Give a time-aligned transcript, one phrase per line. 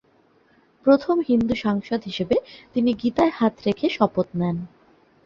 [0.85, 2.35] প্রথম হিন্দু সাংসদ হিসেবে
[2.73, 4.57] তিনি গীতায় হাত রেখে শপথ নেন।